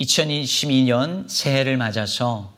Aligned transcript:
2022년 0.00 1.28
새해를 1.28 1.76
맞아서 1.76 2.52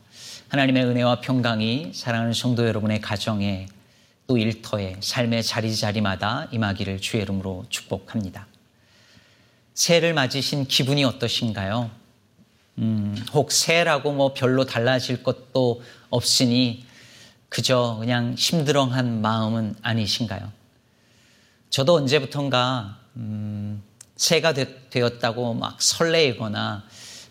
하나님의 0.49 0.85
은혜와 0.85 1.21
평강이 1.21 1.91
사랑하는 1.93 2.33
성도 2.33 2.67
여러분의 2.67 3.01
가정에 3.01 3.67
또 4.25 4.37
일터에 4.37 4.97
삶의 4.99 5.43
자리자리마다 5.43 6.47
임하기를 6.51 6.99
주의 6.99 7.21
이름으로 7.21 7.65
축복합니다. 7.69 8.47
새해를 9.73 10.13
맞으신 10.13 10.67
기분이 10.67 11.03
어떠신가요? 11.03 11.91
음, 12.79 13.25
혹 13.33 13.51
새해라고 13.51 14.13
뭐 14.13 14.33
별로 14.33 14.65
달라질 14.65 15.21
것도 15.21 15.83
없으니 16.09 16.85
그저 17.49 17.97
그냥 17.99 18.33
힘들어한 18.37 19.21
마음은 19.21 19.75
아니신가요? 19.81 20.51
저도 21.69 21.95
언제부턴가 21.95 22.97
음, 23.17 23.83
새가 24.15 24.53
되 24.53 25.01
었다고 25.01 25.53
막 25.53 25.79
설레거나 25.81 26.83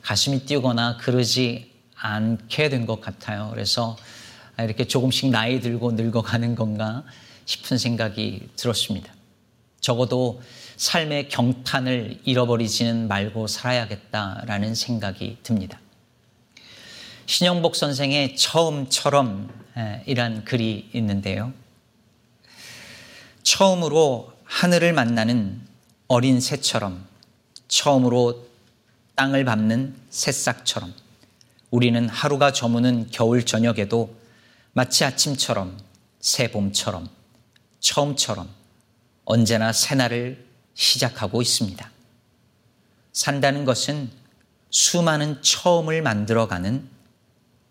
가슴이 0.07 0.47
뛰거나 0.47 0.99
그러지 0.99 1.73
않게 1.97 2.69
된 2.69 2.87
것 2.87 3.01
같아요. 3.01 3.51
그래서 3.53 3.97
이렇게 4.57 4.87
조금씩 4.87 5.31
나이 5.31 5.61
들고 5.61 5.93
늙어가는 5.93 6.55
건가 6.55 7.03
싶은 7.45 7.77
생각이 7.77 8.49
들었습니다. 8.55 9.13
적어도 9.81 10.41
삶의 10.77 11.29
경탄을 11.29 12.21
잃어버리지는 12.25 13.09
말고 13.09 13.49
살아야겠다라는 13.49 14.77
생각이 14.77 15.39
듭니다. 15.43 15.81
신영복 17.27 17.75
선생의 17.75 18.37
처음처럼 18.37 19.51
이란 20.07 20.45
글이 20.45 20.91
있는데요. 20.93 21.53
처음으로 23.43 24.33
하늘을 24.45 24.93
만나는 24.93 25.61
어린 26.07 26.41
새처럼 26.41 27.05
처음으로 27.67 28.46
땅을 29.17 29.45
밟는 29.47 29.95
새싹처럼 30.11 30.95
우리는 31.71 32.09
하루가 32.09 32.53
저무는 32.53 33.09
겨울 33.11 33.45
저녁에도 33.45 34.15
마치 34.73 35.05
아침처럼 35.05 35.79
새 36.21 36.51
봄처럼 36.51 37.09
처음처럼 37.81 38.49
언제나 39.25 39.73
새날을 39.73 40.47
시작하고 40.75 41.41
있습니다. 41.41 41.91
산다는 43.13 43.65
것은 43.65 44.11
수많은 44.71 45.43
처음을 45.43 46.03
만들어가는 46.03 46.87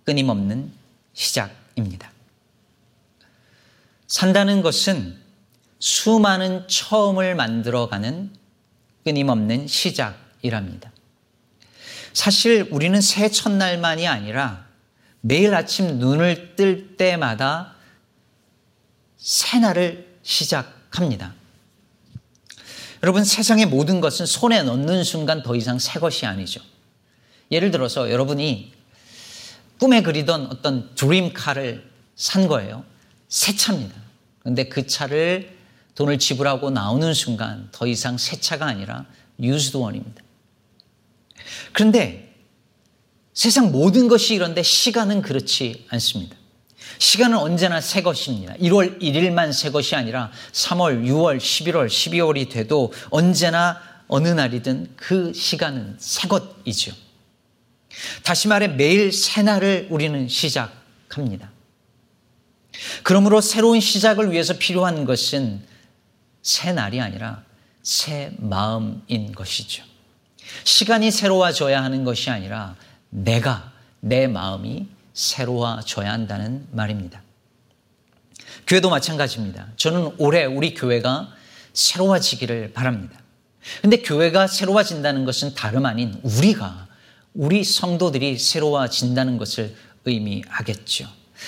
끊임없는 0.03 0.71
시작입니다. 1.13 2.11
산다는 4.07 4.63
것은 4.63 5.19
수많은 5.79 6.67
처음을 6.67 7.35
만들어가는 7.35 8.31
끊임없는 9.03 9.67
시작이랍니다. 9.67 10.91
사실 12.15 12.65
우리는 12.71 12.99
새해 13.01 13.29
첫날만이 13.29 14.07
아니라 14.07 14.65
매일 15.19 15.53
아침 15.53 15.99
눈을 15.99 16.55
뜰 16.55 16.95
때마다 16.95 17.75
새날을 19.17 20.17
시작합니다. 20.23 21.33
여러분, 23.03 23.25
세상의 23.25 23.65
모든 23.65 23.99
것은 23.99 24.25
손에 24.25 24.63
넣는 24.63 25.03
순간 25.03 25.43
더 25.43 25.57
이상 25.57 25.77
새 25.77 25.99
것이 25.99 26.25
아니죠. 26.25 26.61
예를 27.51 27.69
들어서 27.69 28.09
여러분이 28.09 28.71
꿈에 29.77 30.01
그리던 30.01 30.47
어떤 30.47 30.95
드림카를 30.95 31.91
산 32.15 32.47
거예요. 32.47 32.85
새 33.27 33.53
차입니다. 33.55 33.93
그런데 34.39 34.69
그 34.69 34.87
차를 34.87 35.53
돈을 35.95 36.17
지불하고 36.17 36.69
나오는 36.69 37.13
순간 37.13 37.67
더 37.73 37.85
이상 37.85 38.17
새 38.17 38.39
차가 38.39 38.67
아니라 38.67 39.05
유즈드 39.37 39.75
원입니다. 39.75 40.24
그런데 41.73 42.33
세상 43.33 43.71
모든 43.71 44.07
것이 44.07 44.33
이런데 44.33 44.63
시간은 44.63 45.21
그렇지 45.21 45.85
않습니다. 45.89 46.35
시간은 46.99 47.37
언제나 47.37 47.81
새 47.81 48.01
것입니다. 48.01 48.53
1월 48.55 49.01
1일만 49.01 49.51
새 49.51 49.71
것이 49.71 49.95
아니라 49.95 50.31
3월, 50.53 51.03
6월, 51.05 51.37
11월, 51.37 51.87
12월이 51.87 52.49
돼도 52.49 52.93
언제나 53.09 53.81
어느 54.07 54.27
날이든 54.27 54.93
그 54.95 55.33
시간은 55.33 55.97
새 55.99 56.27
것이죠. 56.27 56.93
다시 58.23 58.47
말해 58.47 58.67
매일 58.67 59.11
새 59.11 59.41
날을 59.41 59.87
우리는 59.89 60.27
시작합니다. 60.27 61.51
그러므로 63.03 63.41
새로운 63.41 63.79
시작을 63.79 64.31
위해서 64.31 64.57
필요한 64.57 65.05
것은 65.05 65.65
새 66.41 66.71
날이 66.71 67.01
아니라 67.01 67.43
새 67.81 68.31
마음인 68.37 69.31
것이죠. 69.33 69.83
시간이 70.63 71.11
새로워져야 71.11 71.83
하는 71.83 72.03
것이 72.03 72.29
아니라 72.29 72.75
내가, 73.09 73.71
내 73.99 74.27
마음이 74.27 74.87
새로워져야 75.13 76.11
한다는 76.11 76.67
말입니다. 76.71 77.21
교회도 78.67 78.89
마찬가지입니다. 78.89 79.67
저는 79.77 80.15
올해 80.17 80.45
우리 80.45 80.73
교회가 80.73 81.31
새로워지기를 81.73 82.73
바랍니다. 82.73 83.19
근데 83.81 83.97
교회가 83.97 84.47
새로워진다는 84.47 85.25
것은 85.25 85.55
다름 85.55 85.85
아닌 85.85 86.19
우리가, 86.23 86.87
우리 87.33 87.63
성도들이 87.63 88.37
새로워진다는 88.37 89.37
것을 89.37 89.75
의미하겠죠. 90.05 91.07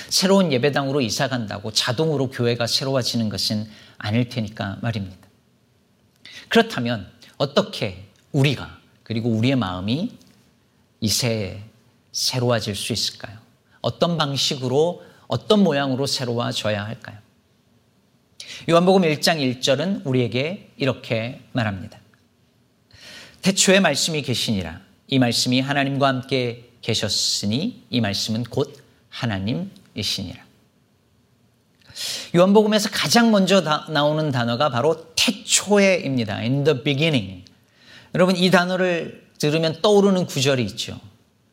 새로운 0.10 0.52
예배당으로 0.52 1.02
이사 1.02 1.28
간다고 1.28 1.72
자동으로 1.72 2.30
교회가 2.30 2.68
새로워지는 2.68 3.30
것은 3.30 3.68
아닐 3.98 4.30
테니까 4.30 4.78
말입니다. 4.82 5.28
그렇다면 6.50 7.10
어떻게 7.38 8.06
우리가 8.32 8.77
그리고 9.08 9.30
우리의 9.30 9.56
마음이 9.56 10.12
이 11.00 11.08
새해 11.08 11.64
새로워질 12.12 12.76
수 12.76 12.92
있을까요? 12.92 13.38
어떤 13.80 14.18
방식으로 14.18 15.02
어떤 15.28 15.64
모양으로 15.64 16.06
새로워져야 16.06 16.86
할까요? 16.86 17.18
요한복음 18.70 19.04
1장 19.04 19.40
1절은 19.62 20.06
우리에게 20.06 20.74
이렇게 20.76 21.40
말합니다. 21.54 21.98
태초에 23.44 23.80
말씀이 23.80 24.22
계시니라. 24.24 24.82
이 25.08 25.20
말씀이 25.20 25.62
하나님과 25.62 26.06
함께 26.06 26.70
계셨으니 26.82 27.86
이 27.90 28.02
말씀은 28.02 28.44
곧 28.44 28.76
하나님이시니라. 29.08 30.44
요한복음에서 32.36 32.90
가장 32.92 33.32
먼저 33.32 33.62
나오는 33.62 34.32
단어가 34.32 34.68
바로 34.68 35.14
태초에입니다. 35.16 36.40
In 36.40 36.66
the 36.66 36.84
beginning. 36.84 37.47
여러분 38.16 38.36
이 38.36 38.50
단어를 38.50 39.28
들으면 39.38 39.82
떠오르는 39.82 40.26
구절이 40.26 40.64
있죠. 40.64 41.00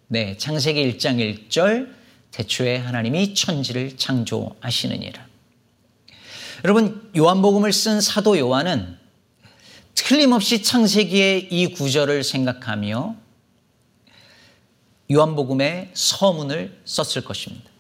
네, 0.09 0.37
창세기 0.37 0.97
1장 0.97 1.49
1절 1.49 1.93
대초에 2.31 2.77
하나님이 2.77 3.35
천지를 3.35 3.97
창조하시느니라. 3.97 5.27
여러분 6.65 7.11
요한복음을 7.17 7.73
쓴 7.73 8.01
사도 8.01 8.39
요한은 8.39 8.97
틀림없이 9.95 10.63
창세기의 10.63 11.49
이 11.51 11.69
구절을 11.69 12.25
생각하며 12.25 13.17
요한복음의 15.13 15.91
서문을 15.93 16.81
썼을 16.85 17.25
것입니다. 17.25 17.71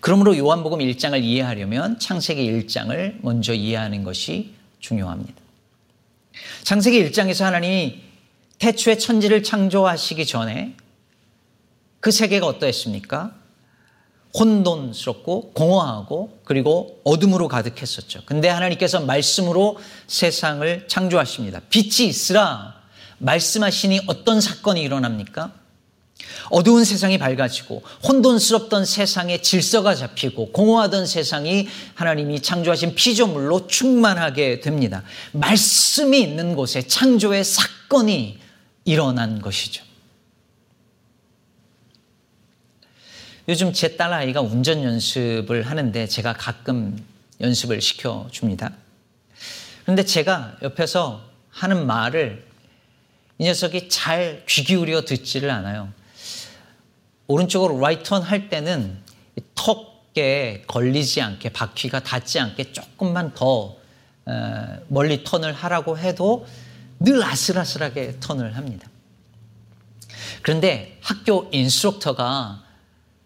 그러므로 0.00 0.36
요한복음 0.36 0.78
1장을 0.78 1.20
이해하려면 1.22 1.98
창세기 1.98 2.50
1장을 2.52 3.18
먼저 3.22 3.52
이해하는 3.52 4.04
것이 4.04 4.54
중요합니다. 4.78 5.39
창세기 6.64 7.10
1장에서 7.10 7.44
하나님이 7.44 8.02
태초에 8.58 8.98
천지를 8.98 9.42
창조하시기 9.42 10.26
전에 10.26 10.76
그 12.00 12.10
세계가 12.10 12.46
어떠했습니까? 12.46 13.34
혼돈스럽고 14.38 15.52
공허하고 15.52 16.40
그리고 16.44 17.00
어둠으로 17.04 17.48
가득했었죠. 17.48 18.22
근데 18.26 18.48
하나님께서 18.48 19.00
말씀으로 19.00 19.78
세상을 20.06 20.86
창조하십니다. 20.88 21.60
빛이 21.68 22.08
있으라 22.08 22.80
말씀하시니 23.18 24.02
어떤 24.06 24.40
사건이 24.40 24.80
일어납니까? 24.82 25.59
어두운 26.50 26.84
세상이 26.84 27.18
밝아지고 27.18 27.82
혼돈스럽던 28.06 28.84
세상에 28.84 29.40
질서가 29.40 29.94
잡히고 29.94 30.52
공허하던 30.52 31.06
세상이 31.06 31.68
하나님이 31.94 32.40
창조하신 32.40 32.94
피조물로 32.94 33.66
충만하게 33.66 34.60
됩니다. 34.60 35.02
말씀이 35.32 36.20
있는 36.20 36.54
곳에 36.54 36.82
창조의 36.82 37.44
사건이 37.44 38.38
일어난 38.84 39.40
것이죠. 39.40 39.84
요즘 43.48 43.72
제 43.72 43.96
딸아이가 43.96 44.40
운전 44.40 44.84
연습을 44.84 45.62
하는데 45.66 46.06
제가 46.06 46.34
가끔 46.34 46.96
연습을 47.40 47.80
시켜줍니다. 47.80 48.72
그런데 49.82 50.04
제가 50.04 50.56
옆에서 50.62 51.22
하는 51.50 51.86
말을 51.86 52.46
이 53.38 53.44
녀석이 53.44 53.88
잘 53.88 54.44
귀 54.46 54.64
기울여 54.64 55.04
듣지를 55.04 55.50
않아요. 55.50 55.92
오른쪽으로 57.30 57.78
right 57.78 58.02
turn 58.02 58.22
할 58.22 58.48
때는 58.48 58.98
턱에 59.54 60.64
걸리지 60.66 61.20
않게 61.20 61.50
바퀴가 61.50 62.00
닿지 62.00 62.40
않게 62.40 62.72
조금만 62.72 63.34
더 63.34 63.76
어, 64.26 64.78
멀리 64.88 65.22
턴을 65.22 65.52
하라고 65.52 65.96
해도 65.96 66.46
늘 66.98 67.22
아슬아슬하게 67.22 68.18
턴을 68.18 68.56
합니다. 68.56 68.88
그런데 70.42 70.98
학교 71.02 71.48
instructor가 71.52 72.64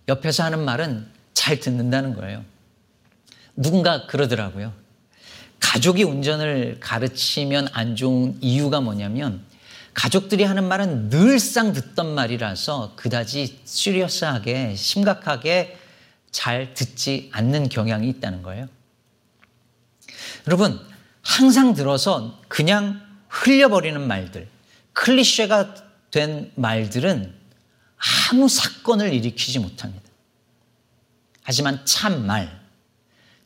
옆에서 0.09 0.45
하는 0.45 0.65
말은 0.65 1.09
잘 1.33 1.59
듣는다는 1.59 2.15
거예요. 2.15 2.45
누군가 3.57 4.07
그러더라고요. 4.07 4.73
가족이 5.61 6.05
운전을 6.05 6.79
가르치면 6.79 7.69
안 7.73 7.97
좋은 7.97 8.37
이유가 8.43 8.83
뭐냐면 8.83 9.45
가족들이 9.95 10.45
하는 10.45 10.65
말은 10.65 11.09
늘상 11.09 11.73
듣던 11.73 12.15
말이라서 12.15 12.95
그다지 12.97 13.61
시리어스하게 13.65 14.75
심각하게 14.75 15.79
잘 16.31 16.75
듣지 16.75 17.31
않는 17.33 17.69
경향이 17.69 18.09
있다는 18.09 18.43
거예요. 18.43 18.69
여러분, 20.49 20.81
항상 21.23 21.75
들어서 21.75 22.43
그냥 22.49 23.01
흘려버리는 23.29 24.07
말들, 24.07 24.49
클리셰가 24.93 25.75
된 26.11 26.53
말들은 26.57 27.35
아무 28.31 28.49
사건을 28.49 29.13
일으키지 29.13 29.61
못합니다. 29.61 30.05
하지만 31.43 31.85
참 31.87 32.27
말, 32.27 32.61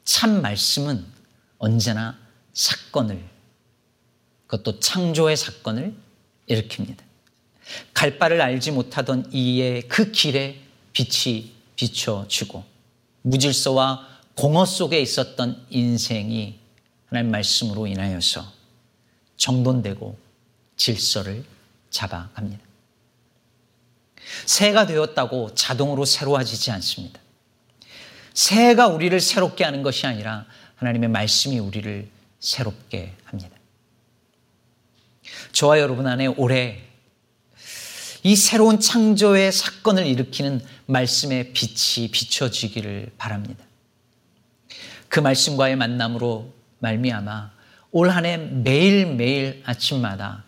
참 0.04 0.40
말씀은 0.40 1.04
언제나 1.58 2.18
사건을, 2.54 3.22
그것도 4.46 4.80
창조의 4.80 5.36
사건을 5.36 6.07
일으킵니다. 6.48 6.98
갈 7.92 8.18
바를 8.18 8.40
알지 8.40 8.72
못하던 8.72 9.28
이의 9.32 9.82
그 9.88 10.10
길에 10.10 10.60
빛이 10.92 11.52
비춰지고 11.76 12.64
무질서와 13.22 14.06
공허 14.34 14.64
속에 14.64 15.00
있었던 15.00 15.66
인생이 15.70 16.58
하나님 17.06 17.30
말씀으로 17.30 17.86
인하여서 17.86 18.52
정돈되고 19.36 20.18
질서를 20.76 21.44
잡아갑니다. 21.90 22.62
새가 24.46 24.86
되었다고 24.86 25.54
자동으로 25.54 26.04
새로워지지 26.04 26.70
않습니다. 26.72 27.20
새가 28.34 28.88
우리를 28.88 29.18
새롭게 29.20 29.64
하는 29.64 29.82
것이 29.82 30.06
아니라 30.06 30.46
하나님의 30.76 31.08
말씀이 31.08 31.58
우리를 31.58 32.08
새롭게. 32.40 33.14
저와 35.52 35.80
여러분 35.80 36.06
안에 36.06 36.26
올해 36.26 36.80
이 38.22 38.36
새로운 38.36 38.80
창조의 38.80 39.52
사건을 39.52 40.06
일으키는 40.06 40.60
말씀의 40.86 41.52
빛이 41.52 42.10
비춰지기를 42.10 43.12
바랍니다. 43.16 43.64
그 45.08 45.20
말씀과의 45.20 45.76
만남으로 45.76 46.52
말미암아 46.80 47.50
올 47.92 48.10
한해 48.10 48.36
매일매일 48.36 49.62
아침마다 49.64 50.44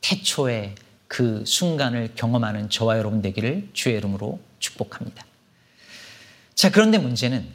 태초의 0.00 0.74
그 1.06 1.44
순간을 1.44 2.12
경험하는 2.14 2.70
저와 2.70 2.98
여러분 2.98 3.22
되기를 3.22 3.68
주의 3.72 3.96
이름으로 3.96 4.40
축복합니다. 4.58 5.24
자, 6.54 6.70
그런데 6.70 6.98
문제는 6.98 7.46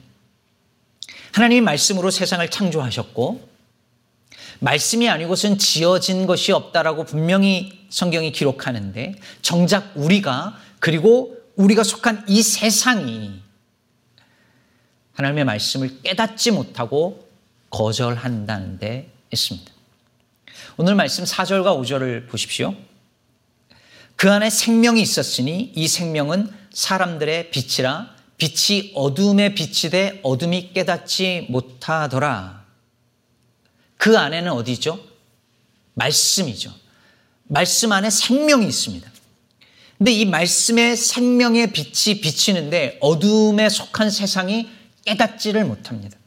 하나님이 1.34 1.62
말씀으로 1.62 2.12
세상을 2.12 2.50
창조하셨고 2.50 3.55
말씀이 4.60 5.10
아니고선 5.10 5.58
지어진 5.58 6.26
것이 6.26 6.52
없다라고 6.52 7.04
분명히 7.06 7.86
성경이 7.90 8.32
기록하는데 8.32 9.16
정작 9.42 9.92
우리가 9.96 10.58
그리고 10.80 11.38
우리가 11.56 11.84
속한 11.84 12.26
이 12.28 12.42
세상이 12.42 13.42
하나님의 15.14 15.46
말씀을 15.46 16.02
깨닫지 16.04 16.52
못하고 16.52 17.28
거절한다는 17.70 18.80
데 18.80 19.12
있습니다. 19.32 19.72
오늘 20.78 20.96
말씀 20.96 21.24
4절과 21.24 21.80
5절을 21.80 22.28
보십시오. 22.28 22.76
그 24.16 24.32
안에 24.32 24.50
생명이 24.50 25.02
있었으니 25.02 25.72
이 25.76 25.88
생명은 25.88 26.50
사람들의 26.72 27.52
빛이라 27.52 28.14
빛이 28.38 28.92
어둠에 28.96 29.56
빛이 29.56 30.20
어둠이 30.24 30.74
깨닫지 30.74 31.48
못하더라. 31.50 32.65
그 33.98 34.18
안에는 34.18 34.52
어디죠? 34.52 35.00
말씀이죠. 35.94 36.74
말씀 37.44 37.92
안에 37.92 38.10
생명이 38.10 38.68
있습니다. 38.68 39.10
근데 39.98 40.12
이 40.12 40.26
말씀의 40.26 40.98
생명의 40.98 41.72
빛이 41.72 42.20
비치는데 42.20 42.98
어둠에 43.02 43.70
속한 43.70 44.10
세상이 44.10 44.70
깨닫지를 45.06 45.64
못합니다. 45.66 46.18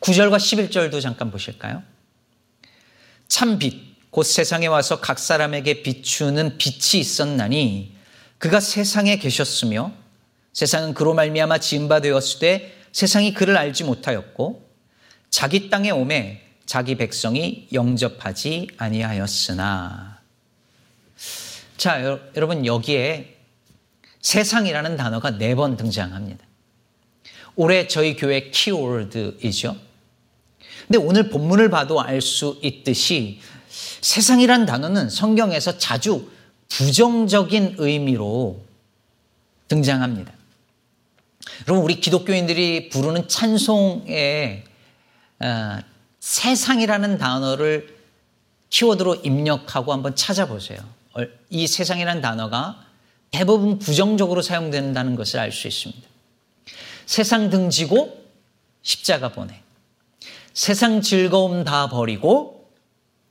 9절과 0.00 0.36
11절도 0.36 1.02
잠깐 1.02 1.30
보실까요? 1.30 1.82
참 3.28 3.58
빛, 3.58 3.74
곧 4.10 4.22
세상에 4.22 4.66
와서 4.66 5.00
각 5.00 5.18
사람에게 5.18 5.82
비추는 5.82 6.56
빛이 6.58 7.00
있었나니 7.00 7.94
그가 8.38 8.60
세상에 8.60 9.18
계셨으며 9.18 9.92
세상은 10.52 10.94
그로 10.94 11.14
말미암아 11.14 11.58
지은 11.58 11.88
바 11.88 12.00
되었을 12.00 12.38
때 12.38 12.72
세상이 12.92 13.34
그를 13.34 13.56
알지 13.56 13.84
못하였고 13.84 14.63
자기 15.34 15.68
땅에 15.68 15.90
오매 15.90 16.40
자기 16.64 16.94
백성이 16.94 17.66
영접하지 17.72 18.68
아니하였으나 18.76 20.20
자 21.76 22.20
여러분 22.36 22.64
여기에 22.64 23.34
세상이라는 24.20 24.96
단어가 24.96 25.32
네 25.32 25.56
번 25.56 25.76
등장합니다. 25.76 26.46
올해 27.56 27.88
저희 27.88 28.14
교회 28.14 28.48
키워드이죠. 28.50 29.76
근데 30.86 30.98
오늘 30.98 31.28
본문을 31.30 31.68
봐도 31.68 32.00
알 32.00 32.20
수 32.20 32.60
있듯이 32.62 33.40
세상이란 34.02 34.66
단어는 34.66 35.10
성경에서 35.10 35.78
자주 35.78 36.30
부정적인 36.68 37.74
의미로 37.78 38.62
등장합니다. 39.66 40.32
여러분 41.66 41.84
우리 41.84 41.98
기독교인들이 41.98 42.88
부르는 42.90 43.26
찬송에 43.26 44.66
어, 45.44 45.78
세상이라는 46.20 47.18
단어를 47.18 47.98
키워드로 48.70 49.16
입력하고 49.16 49.92
한번 49.92 50.16
찾아보세요. 50.16 50.80
이 51.50 51.66
세상이라는 51.66 52.22
단어가 52.22 52.82
대부분 53.30 53.78
부정적으로 53.78 54.42
사용된다는 54.42 55.16
것을 55.16 55.38
알 55.38 55.52
수 55.52 55.68
있습니다. 55.68 56.08
세상 57.06 57.50
등지고 57.50 58.24
십자가 58.82 59.28
보내. 59.28 59.60
세상 60.54 61.02
즐거움 61.02 61.64
다 61.64 61.88
버리고 61.88 62.70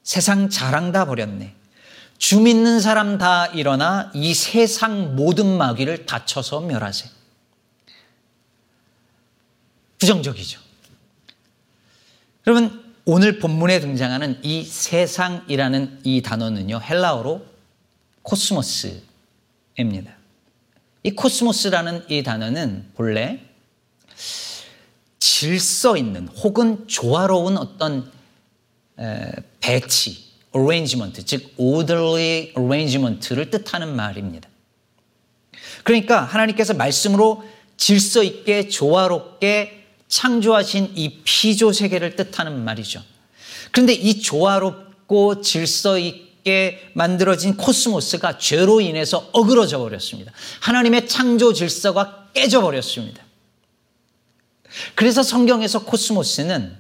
세상 0.04 0.50
자랑 0.50 0.92
다 0.92 1.06
버렸네. 1.06 1.56
주 2.19 2.40
믿는 2.40 2.80
사람 2.80 3.18
다 3.18 3.47
일어나 3.47 4.11
이 4.14 4.33
세상 4.33 5.16
모든 5.16 5.57
마귀를 5.57 6.06
다쳐서 6.06 6.61
멸하세. 6.61 7.09
부정적이죠. 9.97 10.62
여러분, 12.45 12.83
오늘 13.06 13.40
본문에 13.40 13.80
등장하는 13.80 14.40
이 14.44 14.66
세상이라는 14.66 16.02
이 16.04 16.21
단어는요, 16.21 16.81
헬라어로 16.81 17.45
코스모스입니다. 18.21 19.04
이 21.04 21.12
코스모스라는 21.12 22.04
이 22.09 22.21
단어는 22.21 22.92
본래 22.95 23.40
질서 25.19 25.95
있는 25.95 26.28
혹은 26.28 26.85
조화로운 26.90 27.57
어떤 27.57 28.12
배치, 29.62 30.26
arrangement, 30.54 31.26
즉 31.26 31.54
orderly 31.56 32.54
arrangement를 32.57 33.52
뜻하는 33.52 33.95
말입니다. 33.95 34.50
그러니까 35.85 36.21
하나님께서 36.21 36.73
말씀으로 36.73 37.44
질서 37.78 38.21
있게 38.21 38.68
조화롭게 38.68 39.82
창조하신 40.13 40.91
이 40.93 41.21
피조 41.23 41.73
세계를 41.73 42.15
뜻하는 42.15 42.63
말이죠. 42.63 43.01
그런데 43.71 43.93
이 43.93 44.21
조화롭고 44.21 45.41
질서 45.41 45.97
있게 45.97 46.91
만들어진 46.93 47.57
코스모스가 47.57 48.37
죄로 48.37 48.79
인해서 48.79 49.27
어그러져 49.33 49.79
버렸습니다. 49.79 50.31
하나님의 50.61 51.07
창조 51.07 51.51
질서가 51.51 52.27
깨져 52.35 52.61
버렸습니다. 52.61 53.23
그래서 54.93 55.23
성경에서 55.23 55.83
코스모스는 55.83 56.77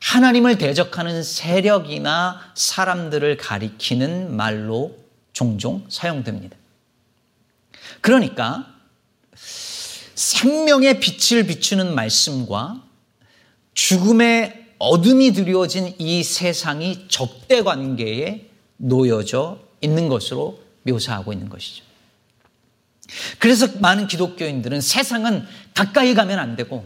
하나님을 0.00 0.56
대적하는 0.56 1.22
세력이나 1.22 2.52
사람들을 2.54 3.36
가리키는 3.36 4.34
말로 4.34 4.96
종종 5.34 5.84
사용됩니다. 5.90 6.56
그러니까 8.00 8.73
생명의 10.34 10.98
빛을 10.98 11.46
비추는 11.46 11.94
말씀과 11.94 12.82
죽음의 13.74 14.72
어둠이 14.78 15.32
드리워진 15.32 15.94
이 15.98 16.24
세상이 16.24 17.06
적대 17.08 17.62
관계에 17.62 18.48
놓여져 18.76 19.60
있는 19.80 20.08
것으로 20.08 20.60
묘사하고 20.82 21.32
있는 21.32 21.48
것이죠. 21.48 21.84
그래서 23.38 23.68
많은 23.78 24.08
기독교인들은 24.08 24.80
세상은 24.80 25.46
가까이 25.72 26.14
가면 26.14 26.40
안 26.40 26.56
되고 26.56 26.84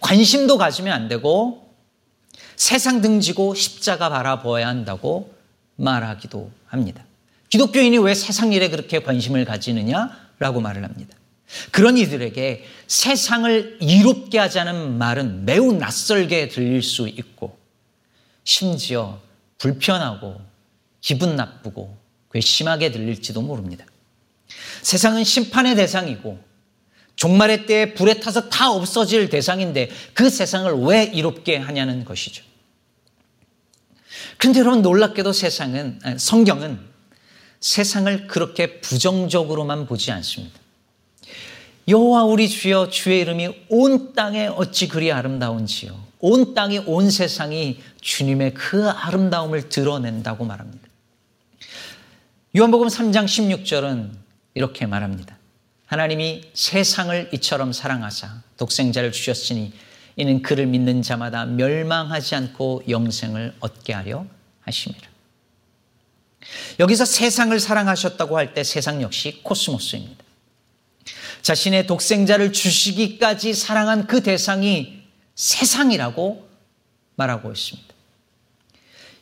관심도 0.00 0.58
가지면 0.58 0.92
안 0.92 1.08
되고 1.08 1.74
세상 2.56 3.00
등지고 3.00 3.54
십자가 3.54 4.10
바라보아야 4.10 4.68
한다고 4.68 5.34
말하기도 5.76 6.50
합니다. 6.66 7.06
기독교인이 7.48 7.96
왜 7.98 8.14
세상 8.14 8.52
일에 8.52 8.68
그렇게 8.68 9.02
관심을 9.02 9.46
가지느냐라고 9.46 10.60
말을 10.60 10.84
합니다. 10.84 11.16
그런 11.70 11.96
이들에게 11.96 12.64
세상을 12.86 13.78
이롭게 13.80 14.38
하자는 14.38 14.98
말은 14.98 15.44
매우 15.44 15.72
낯설게 15.72 16.48
들릴 16.48 16.82
수 16.82 17.08
있고 17.08 17.58
심지어 18.44 19.20
불편하고 19.58 20.40
기분 21.00 21.36
나쁘고 21.36 21.96
괘씸하게 22.32 22.90
들릴지도 22.90 23.42
모릅니다. 23.42 23.84
세상은 24.82 25.24
심판의 25.24 25.76
대상이고 25.76 26.42
종말의 27.16 27.66
때에 27.66 27.94
불에 27.94 28.20
타서 28.20 28.48
다 28.48 28.70
없어질 28.72 29.28
대상인데 29.28 29.90
그 30.14 30.28
세상을 30.28 30.72
왜 30.82 31.04
이롭게 31.04 31.56
하냐는 31.56 32.04
것이죠. 32.04 32.44
그런데 34.38 34.60
여러분 34.60 34.82
놀랍게도 34.82 35.32
세상은 35.32 36.00
성경은 36.18 36.80
세상을 37.60 38.26
그렇게 38.26 38.80
부정적으로만 38.80 39.86
보지 39.86 40.10
않습니다. 40.10 40.63
여호와 41.86 42.24
우리 42.24 42.48
주여 42.48 42.88
주의 42.88 43.20
이름이 43.20 43.66
온 43.68 44.14
땅에 44.14 44.46
어찌 44.46 44.88
그리 44.88 45.12
아름다운지요. 45.12 46.04
온 46.20 46.54
땅이 46.54 46.78
온 46.86 47.10
세상이 47.10 47.80
주님의 48.00 48.54
그 48.54 48.88
아름다움을 48.88 49.68
드러낸다고 49.68 50.44
말합니다. 50.44 50.88
요한복음 52.56 52.88
3장 52.88 53.26
16절은 53.26 54.10
이렇게 54.54 54.86
말합니다. 54.86 55.36
하나님이 55.86 56.42
세상을 56.54 57.30
이처럼 57.34 57.72
사랑하사 57.72 58.42
독생자를 58.56 59.12
주셨으니 59.12 59.72
이는 60.16 60.40
그를 60.40 60.66
믿는 60.66 61.02
자마다 61.02 61.44
멸망하지 61.44 62.36
않고 62.36 62.84
영생을 62.88 63.54
얻게 63.60 63.92
하려 63.92 64.24
하심이라. 64.62 65.08
여기서 66.80 67.04
세상을 67.04 67.58
사랑하셨다고 67.60 68.38
할 68.38 68.54
때 68.54 68.64
세상 68.64 69.02
역시 69.02 69.40
코스모스입니다. 69.42 70.23
자신의 71.44 71.86
독생자를 71.86 72.54
주시기까지 72.54 73.52
사랑한 73.52 74.06
그 74.06 74.22
대상이 74.22 75.02
세상이라고 75.34 76.48
말하고 77.16 77.52
있습니다. 77.52 77.94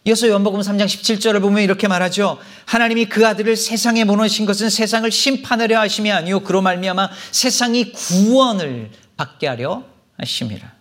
이어서 0.05 0.29
요한복음 0.29 0.61
3장 0.61 0.87
17절을 0.87 1.41
보면 1.41 1.65
이렇게 1.65 1.89
말하죠. 1.89 2.39
하나님이 2.67 3.07
그 3.07 3.27
아들을 3.27 3.57
세상에 3.57 4.05
보내신 4.05 4.47
것은 4.47 4.71
세상을 4.71 5.11
심판하려 5.11 5.81
하심이 5.81 6.13
아니요 6.13 6.41
그로 6.41 6.63
말미암아 6.63 7.11
세상이 7.33 7.91
구원을 7.91 8.91
받게 9.17 9.49
하려 9.49 9.85
하심이라. 10.19 10.73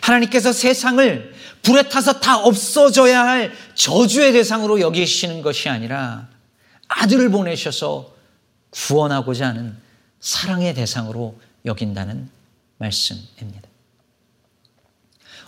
하나님께서 0.00 0.54
세상을 0.54 1.34
불에 1.62 1.82
타서 1.82 2.20
다 2.20 2.38
없어져야 2.38 3.26
할 3.26 3.52
저주의 3.74 4.32
대상으로 4.32 4.80
여기시는 4.80 5.42
것이 5.42 5.68
아니라 5.68 6.28
아들을 6.88 7.28
보내셔서 7.30 8.14
구원하고자 8.70 9.48
하는 9.48 9.85
사랑의 10.20 10.74
대상으로 10.74 11.38
여긴다는 11.64 12.30
말씀입니다. 12.78 13.68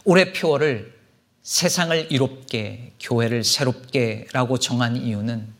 올해 0.04 0.32
표어를 0.32 0.98
세상을 1.42 2.12
이롭게, 2.12 2.92
교회를 3.00 3.44
새롭게라고 3.44 4.58
정한 4.58 4.96
이유는 4.96 5.52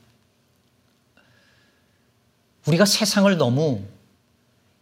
우리가 2.67 2.85
세상을 2.85 3.35
너무 3.39 3.87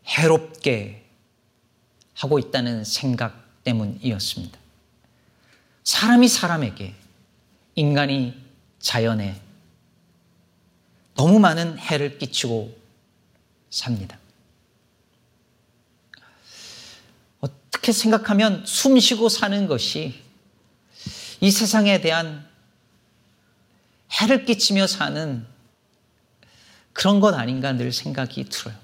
해롭게 0.06 1.04
하고 2.14 2.38
있다는 2.38 2.84
생각 2.84 3.62
때문이었습니다. 3.64 4.58
사람이 5.84 6.28
사람에게, 6.28 6.94
인간이 7.76 8.34
자연에 8.80 9.40
너무 11.14 11.38
많은 11.38 11.78
해를 11.78 12.18
끼치고 12.18 12.75
삽니다. 13.70 14.18
어떻게 17.40 17.92
생각하면 17.92 18.64
숨 18.66 18.98
쉬고 18.98 19.28
사는 19.28 19.66
것이 19.66 20.22
이 21.40 21.50
세상에 21.50 22.00
대한 22.00 22.46
해를 24.20 24.44
끼치며 24.44 24.86
사는 24.86 25.46
그런 26.92 27.20
것 27.20 27.34
아닌가 27.34 27.72
늘 27.72 27.92
생각이 27.92 28.44
들어요. 28.44 28.74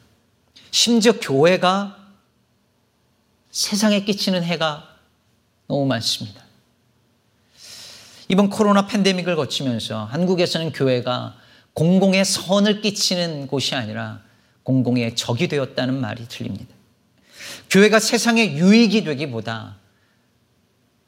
심지어 0.71 1.13
교회가 1.19 1.97
세상에 3.51 4.05
끼치는 4.05 4.43
해가 4.43 4.97
너무 5.69 5.87
많습니다. 5.87 6.43
이번 8.29 8.49
코로나 8.51 8.87
팬데믹을 8.87 9.37
거치면서 9.37 10.05
한국에서는 10.07 10.73
교회가 10.73 11.37
공공의 11.75 12.25
선을 12.25 12.81
끼치는 12.81 13.47
곳이 13.47 13.75
아니라 13.75 14.21
공공의 14.63 15.17
적이 15.17 15.49
되었다는 15.49 16.01
말이 16.01 16.27
들립니다. 16.29 16.75
교회가 17.71 17.99
세상의 17.99 18.57
유익이 18.57 19.05
되기보다 19.05 19.79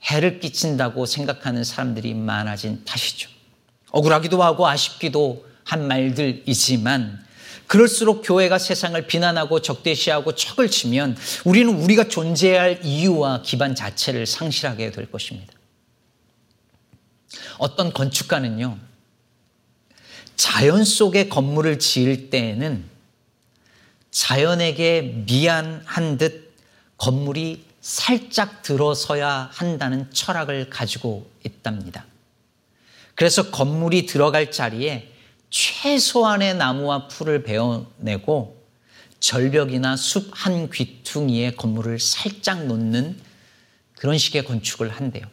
해를 0.05 0.41
끼친다고 0.41 1.07
생각하는 1.07 1.65
사람들이 1.65 2.15
많아진 2.15 2.85
탓이죠. 2.85 3.31
억울하기도 3.91 4.43
하고 4.43 4.67
아쉽기도 4.67 5.47
한 5.65 5.87
말들이지만 5.87 7.25
그럴수록 7.67 8.23
교회가 8.23 8.59
세상을 8.59 9.07
비난하고 9.07 9.63
적대시하고 9.63 10.35
척을 10.35 10.71
치면 10.71 11.17
우리는 11.45 11.73
우리가 11.75 12.09
존재해야 12.09 12.61
할 12.61 12.81
이유와 12.85 13.43
기반 13.43 13.75
자체를 13.75 14.27
상실하게 14.27 14.91
될 14.91 15.11
것입니다. 15.11 15.53
어떤 17.59 17.93
건축가는요, 17.93 18.79
자연 20.37 20.85
속에 20.85 21.29
건물을 21.29 21.79
지을 21.79 22.29
때에는 22.31 22.85
자연에게 24.15 25.25
미안한 25.27 26.19
듯 26.19 26.55
건물이 26.99 27.65
살짝 27.81 28.63
들어서야 28.63 29.51
한다는 29.53 30.09
철학을 30.13 30.71
가지고 30.71 31.29
있답니다. 31.45 32.07
그래서 33.17 33.51
건물이 33.51 34.07
들어갈 34.07 34.53
자리에 34.53 35.13
최소한의 35.51 36.55
나무와 36.55 37.09
풀을 37.09 37.43
베어내고 37.43 38.65
절벽이나 39.19 39.97
숲 39.97 40.31
한 40.33 40.71
귀퉁이에 40.71 41.57
건물을 41.57 41.99
살짝 41.99 42.67
놓는 42.67 43.19
그런 43.97 44.17
식의 44.17 44.45
건축을 44.45 44.91
한대요. 44.91 45.27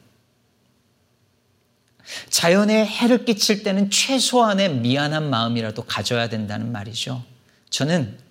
자연에 2.31 2.83
해를 2.83 3.25
끼칠 3.25 3.61
때는 3.61 3.91
최소한의 3.91 4.73
미안한 4.77 5.29
마음이라도 5.29 5.83
가져야 5.83 6.29
된다는 6.29 6.71
말이죠. 6.71 7.23
저는 7.69 8.30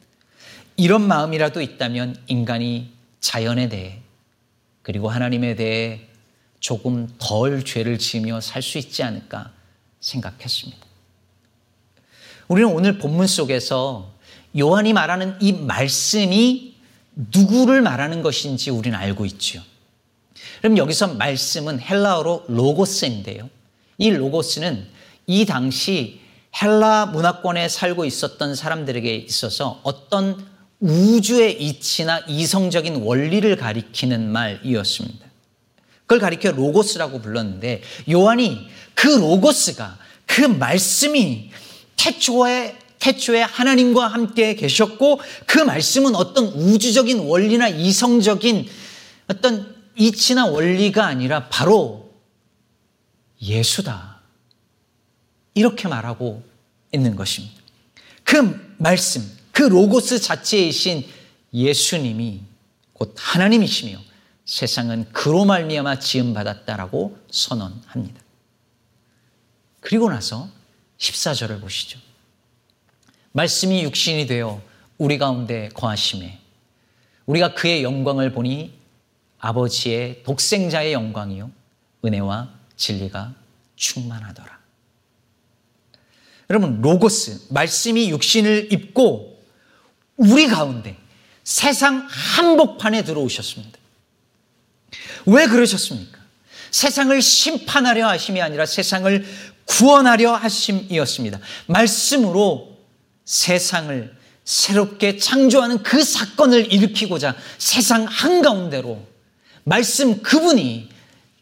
이런 0.81 1.03
마음이라도 1.03 1.61
있다면 1.61 2.17
인간이 2.27 2.91
자연에 3.21 3.69
대해 3.69 4.01
그리고 4.81 5.11
하나님에 5.11 5.55
대해 5.55 6.09
조금 6.59 7.07
덜 7.19 7.63
죄를 7.67 7.99
지으며 7.99 8.41
살 8.41 8.63
수 8.63 8.79
있지 8.79 9.03
않을까 9.03 9.53
생각했습니다. 10.01 10.79
우리는 12.49 12.73
오늘 12.73 12.97
본문 12.97 13.27
속에서 13.27 14.15
요한이 14.59 14.95
말하는 14.95 15.37
이 15.43 15.53
말씀이 15.53 16.77
누구를 17.15 17.83
말하는 17.83 18.23
것인지 18.23 18.71
우리는 18.71 18.99
알고 18.99 19.27
있죠. 19.27 19.63
그럼 20.63 20.79
여기서 20.79 21.13
말씀은 21.13 21.79
헬라어로 21.79 22.47
로고스인데요. 22.49 23.51
이 23.99 24.11
로고스는 24.11 24.89
이 25.27 25.45
당시 25.45 26.23
헬라 26.61 27.07
문화권에 27.07 27.69
살고 27.69 28.07
있었던 28.07 28.55
사람들에게 28.55 29.15
있어서 29.15 29.81
어떤 29.83 30.49
우주의 30.81 31.63
이치나 31.63 32.21
이성적인 32.27 32.97
원리를 32.97 33.55
가리키는 33.57 34.31
말이었습니다. 34.33 35.27
그걸 36.03 36.19
가리켜 36.19 36.51
로고스라고 36.53 37.21
불렀는데 37.21 37.83
요한이 38.11 38.67
그 38.95 39.07
로고스가 39.07 39.99
그 40.27 40.43
말씀이 40.43 41.51
태초에 41.97 42.77
태초에 42.99 43.43
하나님과 43.43 44.09
함께 44.09 44.55
계셨고 44.55 45.21
그 45.47 45.59
말씀은 45.59 46.15
어떤 46.15 46.47
우주적인 46.47 47.21
원리나 47.21 47.69
이성적인 47.69 48.69
어떤 49.29 49.75
이치나 49.97 50.47
원리가 50.47 51.07
아니라 51.07 51.49
바로 51.49 52.11
예수다. 53.41 54.21
이렇게 55.55 55.89
말하고 55.89 56.43
있는 56.93 57.17
것입니다. 57.17 57.57
그 58.25 58.75
말씀, 58.79 59.23
그 59.61 59.65
로고스 59.65 60.21
자체이신 60.21 61.05
예수님이 61.53 62.41
곧 62.95 63.15
하나님이시며 63.15 63.99
세상은 64.47 65.05
그로 65.13 65.45
말미암아 65.45 65.99
지음 65.99 66.33
받았다라고 66.33 67.19
선언합니다. 67.31 68.23
그리고 69.81 70.09
나서 70.09 70.49
14절을 70.97 71.61
보시죠. 71.61 71.99
말씀이 73.33 73.83
육신이 73.83 74.27
되어 74.27 74.63
우리 74.97 75.19
가운데 75.19 75.69
거하심에 75.75 76.39
우리가 77.27 77.53
그의 77.53 77.83
영광을 77.83 78.33
보니 78.33 78.73
아버지의 79.41 80.23
독생자의 80.23 80.95
영광이요 80.95 81.51
은혜와 82.03 82.49
진리가 82.77 83.35
충만하더라. 83.77 84.59
여러분, 86.49 86.81
로고스, 86.81 87.49
말씀이 87.51 88.09
육신을 88.09 88.73
입고 88.73 89.30
우리 90.21 90.47
가운데 90.49 90.97
세상 91.45 92.07
한복판에 92.09 93.05
들어오셨습니다. 93.05 93.79
왜 95.27 95.47
그러셨습니까? 95.47 96.19
세상을 96.71 97.21
심판하려 97.21 98.07
하심이 98.07 98.41
아니라 98.41 98.67
세상을 98.67 99.25
구원하려 99.65 100.35
하심이었습니다. 100.35 101.41
말씀으로 101.67 102.77
세상을 103.25 104.15
새롭게 104.45 105.17
창조하는 105.17 105.83
그 105.83 106.03
사건을 106.03 106.73
일으키고자 106.73 107.35
세상 107.59 108.05
한가운데로 108.05 109.07
말씀 109.65 110.23
그분이 110.23 110.91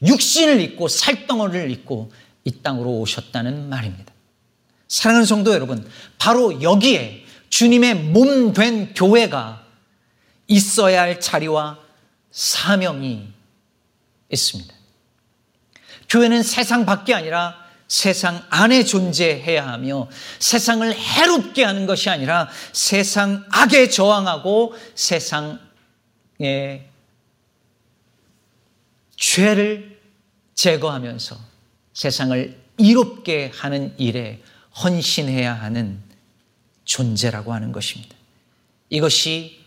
육신을 0.07 0.61
입고 0.61 0.87
살덩어리를 0.87 1.71
입고 1.73 2.13
이 2.45 2.53
땅으로 2.63 2.91
오셨다는 3.01 3.69
말입니다. 3.69 4.13
사랑하는 4.87 5.27
성도 5.27 5.53
여러분, 5.53 5.87
바로 6.19 6.63
여기에 6.63 7.25
주님의 7.51 7.95
몸 7.95 8.53
된 8.53 8.95
교회가 8.95 9.65
있어야 10.47 11.03
할 11.03 11.21
자리와 11.21 11.79
사명이 12.31 13.29
있습니다. 14.31 14.75
교회는 16.09 16.43
세상 16.43 16.87
밖이 16.87 17.13
아니라 17.15 17.69
세상 17.87 18.45
안에 18.51 18.85
존재해야 18.85 19.67
하며 19.67 20.09
세상을 20.39 20.95
해롭게 20.95 21.65
하는 21.65 21.87
것이 21.87 22.11
아니라 22.11 22.49
세상 22.73 23.47
악에 23.51 23.89
저항하고 23.89 24.75
세상의 24.95 25.59
죄를 29.17 29.99
제거하면서 30.55 31.39
세상을 31.95 32.61
이롭게 32.79 33.51
하는 33.55 33.95
일에 33.99 34.43
헌신해야 34.83 35.55
하는 35.55 36.08
존재라고 36.89 37.53
하는 37.53 37.71
것입니다. 37.71 38.17
이것이 38.89 39.61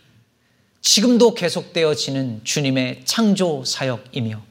지금도 0.82 1.36
계속되어지는 1.36 2.44
주님의 2.44 3.06
창조 3.06 3.64
사역이며 3.64 4.44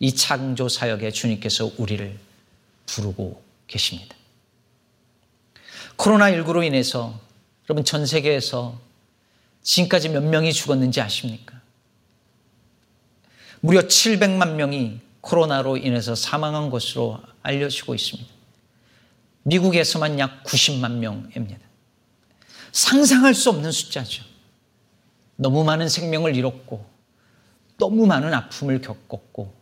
이 0.00 0.14
창조 0.14 0.68
사역에 0.68 1.12
주님께서 1.12 1.70
우리를 1.78 2.18
부르고 2.86 3.40
계십니다. 3.68 4.16
코로나19로 5.96 6.66
인해서 6.66 7.18
여러분 7.68 7.84
전 7.84 8.04
세계에서 8.04 8.78
지금까지 9.62 10.08
몇 10.08 10.24
명이 10.24 10.52
죽었는지 10.52 11.00
아십니까? 11.00 11.60
무려 13.60 13.82
700만 13.82 14.54
명이 14.54 14.98
코로나로 15.20 15.76
인해서 15.76 16.16
사망한 16.16 16.68
것으로 16.70 17.20
알려지고 17.42 17.94
있습니다. 17.94 18.28
미국에서만 19.44 20.18
약 20.18 20.42
90만 20.42 20.94
명입니다. 20.94 21.71
상상할 22.72 23.34
수 23.34 23.50
없는 23.50 23.70
숫자죠. 23.70 24.24
너무 25.36 25.62
많은 25.64 25.88
생명을 25.88 26.34
잃었고, 26.34 26.84
너무 27.78 28.06
많은 28.06 28.32
아픔을 28.32 28.80
겪었고, 28.80 29.54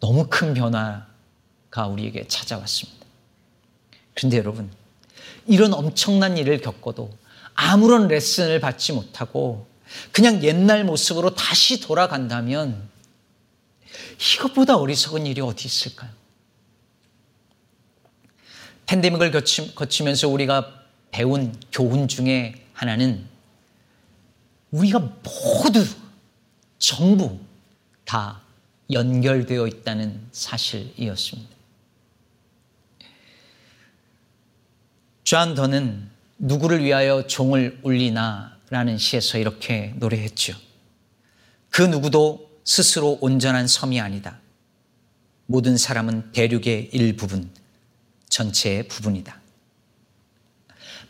너무 0.00 0.26
큰 0.28 0.54
변화가 0.54 1.86
우리에게 1.88 2.26
찾아왔습니다. 2.26 3.06
그런데 4.14 4.38
여러분, 4.38 4.70
이런 5.46 5.72
엄청난 5.72 6.36
일을 6.36 6.60
겪어도 6.60 7.10
아무런 7.54 8.08
레슨을 8.08 8.60
받지 8.60 8.92
못하고 8.92 9.66
그냥 10.12 10.42
옛날 10.42 10.84
모습으로 10.84 11.34
다시 11.34 11.80
돌아간다면 11.80 12.88
이것보다 14.34 14.76
어리석은 14.76 15.26
일이 15.26 15.40
어디 15.40 15.66
있을까요? 15.66 16.10
팬데믹을 18.86 19.30
거치면서 19.74 20.28
우리가 20.28 20.79
배운 21.10 21.54
교훈 21.72 22.08
중에 22.08 22.66
하나는 22.72 23.26
우리가 24.70 24.98
모두 24.98 25.84
전부 26.78 27.38
다 28.04 28.40
연결되어 28.90 29.66
있다는 29.66 30.20
사실이었습니다. 30.32 31.50
존 35.24 35.54
던은 35.54 36.08
누구를 36.38 36.82
위하여 36.82 37.26
종을 37.26 37.78
울리나 37.82 38.58
라는 38.70 38.98
시에서 38.98 39.38
이렇게 39.38 39.92
노래했죠. 39.96 40.54
그 41.70 41.82
누구도 41.82 42.50
스스로 42.64 43.18
온전한 43.20 43.66
섬이 43.66 44.00
아니다. 44.00 44.38
모든 45.46 45.76
사람은 45.76 46.32
대륙의 46.32 46.90
일부분, 46.92 47.50
전체의 48.28 48.88
부분이다. 48.88 49.39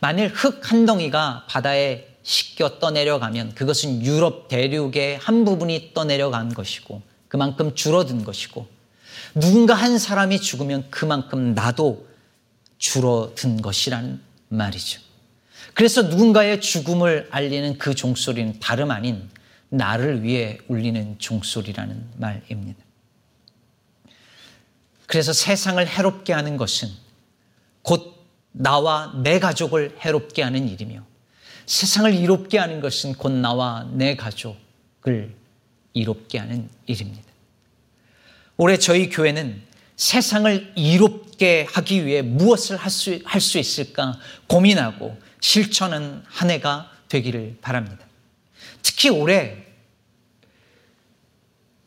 만일 0.01 0.29
흙 0.29 0.61
한 0.69 0.85
덩이가 0.85 1.45
바다에 1.47 2.07
씻겨 2.23 2.79
떠내려가면 2.79 3.53
그것은 3.55 4.03
유럽 4.03 4.47
대륙의 4.47 5.17
한 5.17 5.45
부분이 5.45 5.91
떠내려간 5.93 6.53
것이고 6.53 7.01
그만큼 7.27 7.75
줄어든 7.75 8.23
것이고 8.23 8.67
누군가 9.35 9.75
한 9.75 9.97
사람이 9.97 10.41
죽으면 10.41 10.89
그만큼 10.89 11.53
나도 11.53 12.07
줄어든 12.77 13.61
것이라는 13.61 14.19
말이죠. 14.49 15.01
그래서 15.75 16.01
누군가의 16.01 16.61
죽음을 16.61 17.27
알리는 17.31 17.77
그 17.77 17.93
종소리는 17.93 18.59
다름 18.59 18.91
아닌 18.91 19.29
나를 19.69 20.23
위해 20.23 20.57
울리는 20.67 21.17
종소리라는 21.19 22.09
말입니다. 22.17 22.83
그래서 25.05 25.31
세상을 25.31 25.85
해롭게 25.87 26.33
하는 26.33 26.57
것은 26.57 26.89
곧 27.83 28.20
나와 28.51 29.13
내 29.23 29.39
가족을 29.39 29.97
해롭게 30.03 30.41
하는 30.43 30.67
일이며 30.67 31.03
세상을 31.65 32.13
이롭게 32.13 32.57
하는 32.57 32.81
것은 32.81 33.13
곧 33.13 33.31
나와 33.31 33.87
내 33.93 34.15
가족을 34.15 35.33
이롭게 35.93 36.37
하는 36.37 36.69
일입니다. 36.85 37.23
올해 38.57 38.77
저희 38.77 39.09
교회는 39.09 39.61
세상을 39.95 40.73
이롭게 40.75 41.65
하기 41.69 42.05
위해 42.05 42.21
무엇을 42.21 42.77
할 42.77 42.89
수 42.89 43.21
할 43.23 43.39
수 43.41 43.57
있을까 43.57 44.17
고민하고 44.47 45.17
실천한 45.39 46.23
한 46.27 46.49
해가 46.49 46.91
되기를 47.09 47.57
바랍니다. 47.61 48.05
특히 48.81 49.09
올해 49.09 49.57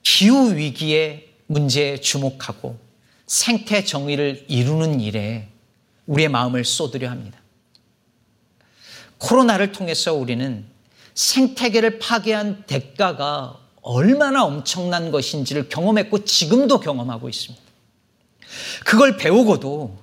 기후 0.02 0.54
위기의 0.54 1.28
문제에 1.46 1.98
주목하고 1.98 2.78
생태 3.26 3.84
정의를 3.84 4.44
이루는 4.48 5.00
일에 5.00 5.48
우리의 6.06 6.28
마음을 6.28 6.64
쏟으려 6.64 7.10
합니다. 7.10 7.38
코로나를 9.18 9.72
통해서 9.72 10.14
우리는 10.14 10.64
생태계를 11.14 11.98
파괴한 11.98 12.64
대가가 12.66 13.58
얼마나 13.82 14.44
엄청난 14.44 15.10
것인지를 15.10 15.68
경험했고 15.68 16.24
지금도 16.24 16.80
경험하고 16.80 17.28
있습니다. 17.28 17.64
그걸 18.84 19.16
배우고도 19.16 19.98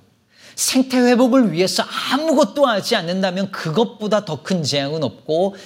생태 0.54 0.98
회복을 0.98 1.52
위해서 1.52 1.82
아무것도 1.82 2.66
하지 2.66 2.96
않는다면 2.96 3.50
그것보다 3.50 4.24
더 4.24 4.42
큰 4.42 4.62
재앙은 4.62 5.02
없고 5.02 5.56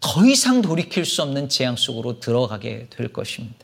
더 0.00 0.24
이상 0.24 0.62
돌이킬 0.62 1.04
수 1.04 1.22
없는 1.22 1.48
재앙 1.48 1.76
속으로 1.76 2.20
들어가게 2.20 2.86
될 2.90 3.12
것입니다. 3.12 3.56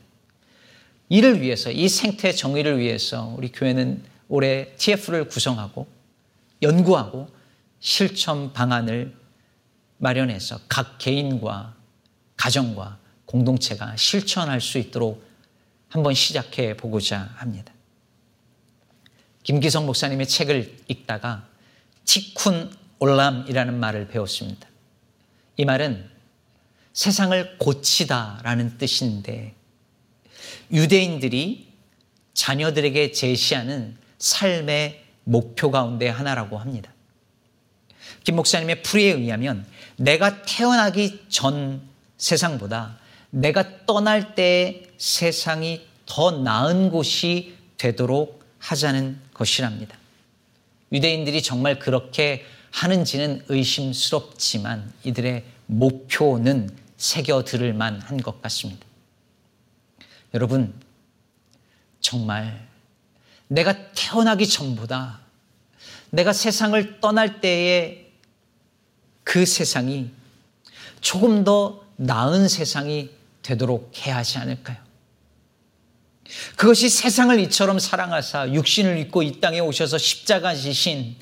이를 1.07 1.41
위해서, 1.41 1.71
이 1.71 1.87
생태 1.87 2.31
정의를 2.31 2.79
위해서 2.79 3.33
우리 3.37 3.51
교회는 3.51 4.03
올해 4.27 4.73
TF를 4.77 5.27
구성하고 5.27 5.87
연구하고 6.65 7.29
실천 7.79 8.51
방안을 8.51 9.15
마련해서 9.97 10.59
각 10.67 10.97
개인과 10.97 11.75
가정과 12.35 12.99
공동체가 13.25 13.95
실천할 13.95 14.59
수 14.59 14.77
있도록 14.77 15.23
한번 15.89 16.13
시작해 16.13 16.75
보고자 16.75 17.29
합니다. 17.35 17.71
김기성 19.43 19.85
목사님의 19.85 20.27
책을 20.27 20.77
읽다가 20.87 21.47
티쿤 22.05 22.71
올람이라는 22.99 23.79
말을 23.79 24.07
배웠습니다. 24.07 24.67
이 25.57 25.65
말은 25.65 26.09
세상을 26.93 27.57
고치다라는 27.59 28.77
뜻인데 28.77 29.53
유대인들이 30.71 31.73
자녀들에게 32.33 33.11
제시하는 33.11 33.97
삶의 34.17 35.04
목표 35.25 35.69
가운데 35.69 36.07
하나라고 36.07 36.57
합니다. 36.57 36.91
김 38.23 38.37
목사님의 38.37 38.81
풀이에 38.81 39.13
의하면 39.13 39.65
내가 39.97 40.43
태어나기 40.43 41.25
전 41.29 41.81
세상보다 42.17 42.97
내가 43.29 43.85
떠날 43.85 44.35
때 44.35 44.83
세상이 44.97 45.85
더 46.05 46.31
나은 46.31 46.89
곳이 46.89 47.57
되도록 47.77 48.45
하자는 48.59 49.19
것이랍니다. 49.33 49.97
유대인들이 50.91 51.41
정말 51.41 51.77
그렇게 51.77 52.45
하는지는 52.71 53.43
의심스럽지만 53.49 54.93
이들의 55.03 55.43
목표는 55.67 56.69
새겨들을 56.97 57.73
만한 57.73 58.17
것 58.17 58.41
같습니다. 58.41 58.85
여러분, 60.33 60.73
정말 61.99 62.67
내가 63.47 63.91
태어나기 63.93 64.47
전보다 64.47 65.19
내가 66.09 66.33
세상을 66.33 66.99
떠날 67.01 67.41
때에 67.41 68.11
그 69.23 69.45
세상이 69.45 70.11
조금 71.01 71.43
더 71.43 71.83
나은 71.97 72.47
세상이 72.47 73.09
되도록 73.41 73.91
해야 74.05 74.17
하지 74.17 74.37
않을까요? 74.37 74.77
그것이 76.55 76.89
세상을 76.89 77.39
이처럼 77.41 77.79
사랑하사 77.79 78.51
육신을 78.53 78.97
입고 78.99 79.23
이 79.23 79.39
땅에 79.39 79.59
오셔서 79.59 79.97
십자가 79.97 80.55
지신 80.55 81.15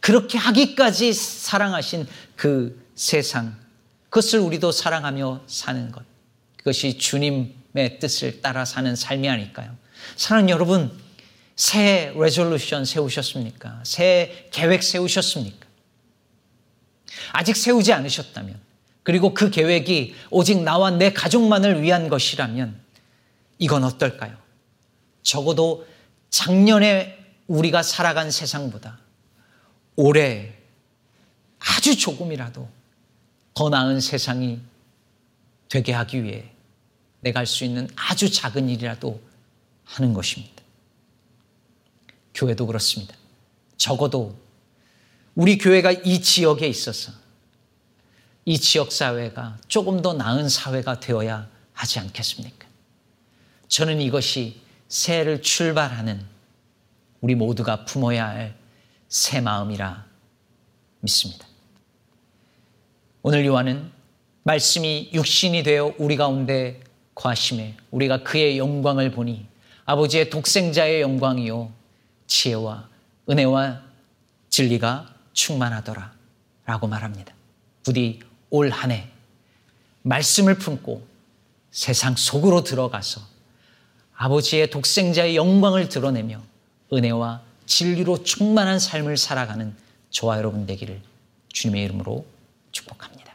그렇게 0.00 0.38
하기까지 0.38 1.12
사랑하신 1.12 2.06
그 2.36 2.82
세상 2.94 3.56
그것을 4.08 4.38
우리도 4.38 4.72
사랑하며 4.72 5.42
사는 5.46 5.92
것 5.92 6.02
그것이 6.56 6.96
주님의 6.96 7.98
뜻을 8.00 8.40
따라 8.40 8.64
사는 8.64 8.96
삶이 8.96 9.28
아닐까요? 9.28 9.76
사랑하는 10.16 10.48
여러분 10.50 11.05
새 11.56 12.12
레졸루션 12.14 12.84
세우셨습니까? 12.84 13.80
새 13.84 14.48
계획 14.52 14.82
세우셨습니까? 14.82 15.66
아직 17.32 17.56
세우지 17.56 17.92
않으셨다면 17.92 18.60
그리고 19.02 19.32
그 19.32 19.50
계획이 19.50 20.14
오직 20.30 20.62
나와 20.62 20.90
내 20.90 21.12
가족만을 21.12 21.82
위한 21.82 22.08
것이라면 22.08 22.78
이건 23.58 23.84
어떨까요? 23.84 24.36
적어도 25.22 25.86
작년에 26.28 27.16
우리가 27.46 27.82
살아간 27.82 28.30
세상보다 28.30 28.98
올해 29.94 30.52
아주 31.58 31.96
조금이라도 31.96 32.68
더 33.54 33.68
나은 33.70 34.00
세상이 34.00 34.60
되게 35.68 35.92
하기 35.92 36.22
위해 36.22 36.50
내가 37.20 37.40
할 37.40 37.46
수 37.46 37.64
있는 37.64 37.88
아주 37.96 38.30
작은 38.30 38.68
일이라도 38.68 39.20
하는 39.84 40.12
것입니다. 40.12 40.55
교회도 42.36 42.66
그렇습니다. 42.66 43.16
적어도 43.76 44.38
우리 45.34 45.58
교회가 45.58 45.90
이 45.90 46.20
지역에 46.20 46.68
있어서 46.68 47.10
이 48.44 48.56
지역 48.58 48.92
사회가 48.92 49.58
조금 49.66 50.00
더 50.02 50.12
나은 50.12 50.48
사회가 50.48 51.00
되어야 51.00 51.48
하지 51.72 51.98
않겠습니까? 51.98 52.68
저는 53.66 54.00
이것이 54.00 54.60
새해를 54.88 55.42
출발하는 55.42 56.24
우리 57.20 57.34
모두가 57.34 57.84
품어야 57.84 58.28
할 58.28 58.66
새 59.08 59.40
마음이라 59.40 60.04
믿습니다. 61.00 61.46
오늘 63.22 63.44
요한은 63.44 63.90
말씀이 64.42 65.10
육신이 65.12 65.62
되어 65.62 65.94
우리 65.98 66.16
가운데 66.16 66.80
과심해 67.14 67.74
우리가 67.90 68.22
그의 68.22 68.58
영광을 68.58 69.10
보니 69.10 69.46
아버지의 69.84 70.30
독생자의 70.30 71.00
영광이요 71.00 71.72
지혜와 72.26 72.88
은혜와 73.28 73.82
진리가 74.50 75.14
충만하더라 75.32 76.12
라고 76.64 76.86
말합니다. 76.86 77.34
부디 77.84 78.20
올 78.50 78.70
한 78.70 78.90
해 78.90 79.08
말씀을 80.02 80.56
품고 80.58 81.06
세상 81.70 82.14
속으로 82.16 82.62
들어가서 82.62 83.20
아버지의 84.14 84.70
독생자의 84.70 85.36
영광을 85.36 85.88
드러내며 85.88 86.40
은혜와 86.92 87.42
진리로 87.66 88.22
충만한 88.22 88.78
삶을 88.78 89.16
살아가는 89.16 89.74
저와 90.10 90.38
여러분 90.38 90.64
되기를 90.66 91.02
주님의 91.52 91.84
이름으로 91.84 92.24
축복합니다. 92.72 93.25